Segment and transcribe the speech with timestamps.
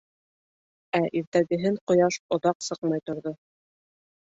[0.99, 3.37] Ә иртәгеһен ҡояш оҙаҡ сыҡмай торҙо.